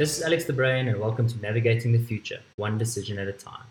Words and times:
this 0.00 0.16
is 0.16 0.24
Alex 0.24 0.46
the 0.46 0.52
Brain, 0.54 0.88
and 0.88 0.98
welcome 0.98 1.28
to 1.28 1.42
Navigating 1.42 1.92
the 1.92 1.98
Future, 1.98 2.40
one 2.56 2.78
decision 2.78 3.18
at 3.18 3.28
a 3.28 3.34
time. 3.34 3.66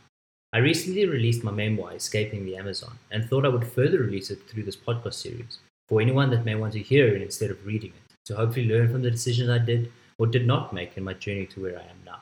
I 0.54 0.60
recently 0.60 1.08
released 1.08 1.44
my 1.44 1.50
memoir, 1.50 1.94
Escaping 1.94 2.46
the 2.46 2.56
Amazon, 2.56 3.00
and 3.10 3.28
thought 3.28 3.46
I 3.46 3.50
would 3.50 3.66
further 3.66 3.98
release 3.98 4.30
it 4.30 4.48
through 4.48 4.62
this 4.62 4.76
podcast 4.76 5.16
series 5.16 5.58
for 5.88 6.00
anyone 6.00 6.30
that 6.30 6.46
may 6.46 6.54
want 6.54 6.74
to 6.74 6.84
hear 6.84 7.08
it 7.08 7.24
instead 7.24 7.50
of 7.50 7.66
reading 7.66 7.94
it, 7.96 8.14
to 8.26 8.36
hopefully 8.36 8.68
learn 8.68 8.92
from 8.92 9.02
the 9.02 9.10
decisions 9.10 9.50
I 9.50 9.58
did 9.58 9.92
or 10.20 10.28
did 10.28 10.46
not 10.46 10.72
make 10.72 10.98
in 10.98 11.04
my 11.04 11.16
journey 11.16 11.48
to 11.48 11.64
where 11.64 11.80
I 11.80 11.82
am 11.82 11.98
now. 12.06 12.20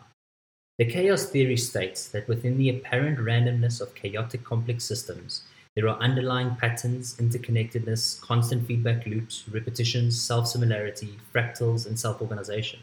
The 0.78 0.86
chaos 0.86 1.26
theory 1.26 1.58
states 1.58 2.08
that 2.08 2.30
within 2.30 2.58
the 2.58 2.70
apparent 2.70 3.20
randomness 3.20 3.82
of 3.82 3.94
chaotic 3.94 4.42
complex 4.46 4.86
systems, 4.86 5.42
there 5.76 5.90
are 5.90 6.00
underlying 6.00 6.56
patterns, 6.56 7.18
interconnectedness, 7.18 8.22
constant 8.22 8.68
feedback 8.68 9.06
loops, 9.06 9.44
repetitions, 9.52 10.18
self 10.18 10.48
similarity, 10.48 11.20
fractals, 11.34 11.86
and 11.86 12.00
self 12.00 12.22
organization. 12.22 12.80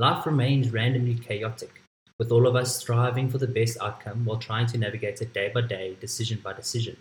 Life 0.00 0.26
remains 0.26 0.72
randomly 0.72 1.16
chaotic, 1.16 1.82
with 2.20 2.30
all 2.30 2.46
of 2.46 2.54
us 2.54 2.76
striving 2.76 3.28
for 3.28 3.38
the 3.38 3.48
best 3.48 3.76
outcome 3.80 4.24
while 4.24 4.38
trying 4.38 4.66
to 4.68 4.78
navigate 4.78 5.20
it 5.20 5.32
day 5.32 5.50
by 5.52 5.62
day, 5.62 5.96
decision 6.00 6.38
by 6.42 6.52
decision. 6.52 6.96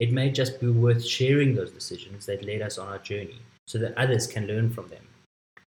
It 0.00 0.12
may 0.12 0.28
just 0.28 0.60
be 0.60 0.68
worth 0.68 1.06
sharing 1.06 1.54
those 1.54 1.70
decisions 1.70 2.26
that 2.26 2.44
led 2.44 2.60
us 2.60 2.78
on 2.78 2.88
our 2.88 2.98
journey 2.98 3.38
so 3.68 3.78
that 3.78 3.96
others 3.96 4.26
can 4.26 4.48
learn 4.48 4.70
from 4.70 4.88
them. 4.88 5.06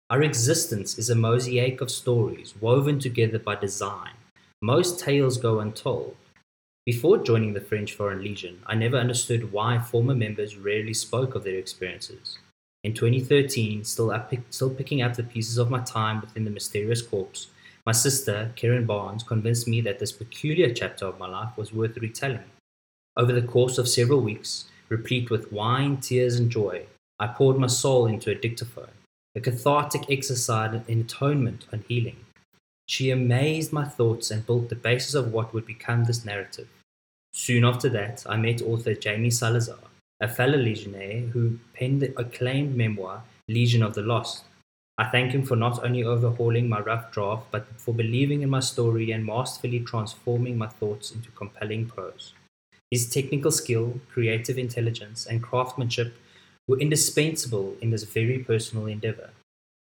Our 0.08 0.22
existence 0.22 0.98
is 0.98 1.10
a 1.10 1.14
mosaic 1.14 1.82
of 1.82 1.90
stories 1.90 2.54
woven 2.58 2.98
together 2.98 3.38
by 3.38 3.56
design. 3.56 4.12
Most 4.62 4.98
tales 4.98 5.36
go 5.36 5.60
untold. 5.60 6.16
Before 6.86 7.18
joining 7.18 7.52
the 7.52 7.60
French 7.60 7.92
Foreign 7.92 8.22
Legion, 8.22 8.62
I 8.64 8.74
never 8.74 8.96
understood 8.96 9.52
why 9.52 9.78
former 9.80 10.14
members 10.14 10.56
rarely 10.56 10.94
spoke 10.94 11.34
of 11.34 11.44
their 11.44 11.56
experiences. 11.56 12.38
In 12.84 12.92
2013, 12.92 13.82
still, 13.84 14.16
pick, 14.28 14.42
still 14.50 14.68
picking 14.68 15.00
up 15.00 15.14
the 15.14 15.22
pieces 15.22 15.56
of 15.56 15.70
my 15.70 15.80
time 15.80 16.20
within 16.20 16.44
the 16.44 16.50
mysterious 16.50 17.00
corpse, 17.00 17.48
my 17.86 17.92
sister, 17.92 18.52
Karen 18.56 18.84
Barnes, 18.84 19.22
convinced 19.22 19.66
me 19.66 19.80
that 19.80 19.98
this 19.98 20.12
peculiar 20.12 20.72
chapter 20.72 21.06
of 21.06 21.18
my 21.18 21.26
life 21.26 21.56
was 21.56 21.72
worth 21.72 21.96
retelling. 21.96 22.50
Over 23.16 23.32
the 23.32 23.46
course 23.46 23.78
of 23.78 23.88
several 23.88 24.20
weeks, 24.20 24.66
replete 24.90 25.30
with 25.30 25.50
wine, 25.50 25.96
tears, 25.96 26.36
and 26.36 26.50
joy, 26.50 26.84
I 27.18 27.28
poured 27.28 27.58
my 27.58 27.68
soul 27.68 28.06
into 28.06 28.30
a 28.30 28.34
dictaphone, 28.34 28.92
a 29.34 29.40
cathartic 29.40 30.10
exercise 30.10 30.82
in 30.86 31.00
atonement 31.00 31.66
and 31.72 31.84
healing. 31.88 32.16
She 32.86 33.10
amazed 33.10 33.72
my 33.72 33.84
thoughts 33.84 34.30
and 34.30 34.46
built 34.46 34.68
the 34.68 34.76
basis 34.76 35.14
of 35.14 35.32
what 35.32 35.54
would 35.54 35.64
become 35.64 36.04
this 36.04 36.24
narrative. 36.24 36.68
Soon 37.32 37.64
after 37.64 37.88
that, 37.88 38.24
I 38.28 38.36
met 38.36 38.60
author 38.62 38.94
Jaime 39.02 39.30
Salazar, 39.30 39.78
a 40.20 40.28
fellow 40.28 40.58
legionnaire 40.58 41.20
who 41.32 41.58
penned 41.74 42.00
the 42.00 42.18
acclaimed 42.18 42.76
memoir 42.76 43.24
Legion 43.48 43.82
of 43.82 43.94
the 43.94 44.02
Lost. 44.02 44.44
I 44.96 45.10
thank 45.10 45.32
him 45.32 45.44
for 45.44 45.56
not 45.56 45.84
only 45.84 46.04
overhauling 46.04 46.68
my 46.68 46.80
rough 46.80 47.10
draft, 47.10 47.50
but 47.50 47.66
for 47.76 47.92
believing 47.92 48.42
in 48.42 48.50
my 48.50 48.60
story 48.60 49.10
and 49.10 49.24
masterfully 49.24 49.80
transforming 49.80 50.56
my 50.56 50.68
thoughts 50.68 51.10
into 51.10 51.30
compelling 51.32 51.86
prose. 51.86 52.32
His 52.90 53.10
technical 53.10 53.50
skill, 53.50 54.00
creative 54.12 54.56
intelligence, 54.56 55.26
and 55.26 55.42
craftsmanship 55.42 56.14
were 56.68 56.78
indispensable 56.78 57.76
in 57.80 57.90
this 57.90 58.04
very 58.04 58.38
personal 58.38 58.86
endeavor. 58.86 59.30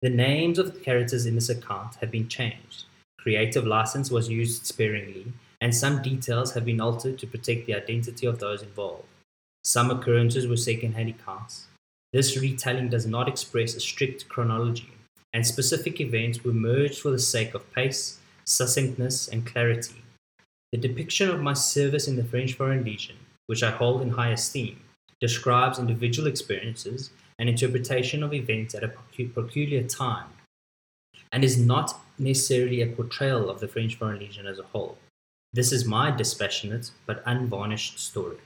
The 0.02 0.10
names 0.10 0.58
of 0.58 0.73
the 0.73 0.80
characters 0.80 1.26
in 1.26 1.36
this 1.36 1.50
account 1.50 1.95
have 2.02 2.12
been 2.12 2.28
changed. 2.28 2.86
Creative 3.20 3.66
license 3.66 4.10
was 4.10 4.30
used 4.30 4.66
sparingly, 4.66 5.34
and 5.62 5.76
some 5.76 6.02
details 6.02 6.54
have 6.54 6.66
been 6.66 6.82
altered 6.82 7.20
to 7.20 7.28
protect 7.28 7.66
the 7.66 7.76
identity 7.76 8.26
of 8.26 8.40
those 8.40 8.62
involved. 8.62 9.06
Some 9.68 9.92
occurrences 9.92 10.48
were 10.48 10.56
second-hand 10.56 11.10
accounts. 11.10 11.68
This 12.14 12.38
retelling 12.38 12.88
does 12.88 13.05
not 13.05 13.28
express 13.28 13.76
a 13.76 13.82
strict 13.82 14.30
chronology, 14.30 14.92
and 15.33 15.45
specific 15.45 16.00
events 16.00 16.42
were 16.42 16.54
merged 16.54 17.02
for 17.02 17.11
the 17.11 17.20
sake 17.20 17.54
of 17.54 17.70
pace, 17.73 18.17
succinctness, 18.45 19.27
and 19.27 19.45
clarity. 19.45 20.04
The 20.72 20.77
depiction 20.77 21.30
of 21.30 21.42
my 21.42 21.52
service 21.52 22.08
in 22.08 22.16
the 22.16 22.23
French 22.23 22.54
Foreign 22.54 22.86
Legion, 22.86 23.17
which 23.48 23.61
I 23.61 23.72
hold 23.72 24.02
in 24.02 24.11
high 24.11 24.30
esteem, 24.30 24.80
describes 25.20 25.80
individual 25.80 26.30
experiences 26.30 27.10
and 27.38 27.50
interpretation 27.50 28.23
of 28.23 28.33
events 28.33 28.73
at 28.73 28.86
a 28.86 28.94
peculiar 29.17 29.83
time, 29.83 30.30
and 31.33 31.44
is 31.44 31.58
not 31.58 32.00
necessarily 32.17 32.82
a 32.82 32.88
portrayal 32.88 33.50
of 33.50 33.60
the 33.60 33.67
French 33.67 33.95
Foreign 33.95 34.20
Legion 34.20 34.48
as 34.48 34.60
a 34.60 34.70
whole. 34.72 34.98
This 35.52 35.73
is 35.73 35.83
my 35.83 36.10
dispassionate 36.10 36.92
but 37.06 37.22
unvarnished 37.26 38.00
story. 38.00 38.38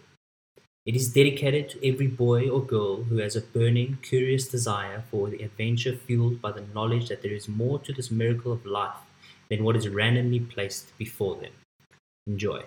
It 0.84 0.96
is 0.96 1.14
dedicated 1.14 1.70
to 1.70 1.88
every 1.88 2.08
boy 2.08 2.50
or 2.50 2.60
girl 2.60 3.04
who 3.04 3.18
has 3.18 3.36
a 3.36 3.42
burning, 3.42 4.00
curious 4.02 4.48
desire 4.48 5.04
for 5.12 5.30
the 5.30 5.44
adventure 5.44 5.96
fueled 5.96 6.42
by 6.42 6.54
the 6.54 6.66
knowledge 6.74 7.10
that 7.10 7.22
there 7.22 7.34
is 7.34 7.48
more 7.48 7.78
to 7.78 7.94
this 7.94 8.10
miracle 8.10 8.52
of 8.52 8.66
life 8.66 8.98
than 9.48 9.64
what 9.64 9.76
is 9.76 9.88
randomly 9.88 10.40
placed 10.40 10.98
before 10.98 11.36
them. 11.36 11.52
Enjoy. 12.26 12.64